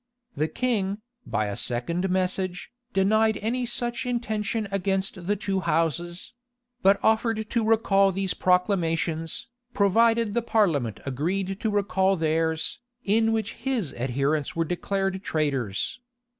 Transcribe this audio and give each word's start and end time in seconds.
The 0.35 0.47
king, 0.47 0.97
by 1.27 1.45
a 1.45 1.55
second 1.55 2.09
message, 2.09 2.71
denied 2.91 3.37
any 3.37 3.67
such 3.67 4.03
intention 4.03 4.67
against 4.71 5.27
the 5.27 5.35
two 5.35 5.59
houses; 5.59 6.33
but 6.81 6.99
offered 7.03 7.47
to 7.51 7.63
recall 7.63 8.11
these 8.11 8.33
proclamations, 8.33 9.45
provided 9.75 10.33
the 10.33 10.41
parliament 10.41 11.01
agreed 11.05 11.59
to 11.59 11.69
recall 11.69 12.15
theirs, 12.15 12.79
in 13.03 13.31
which 13.31 13.53
his 13.53 13.93
adherents 13.93 14.55
were 14.55 14.65
declared 14.65 15.23
traitors. 15.23 15.99